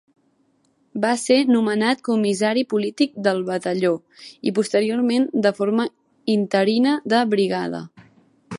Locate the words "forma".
5.61-5.89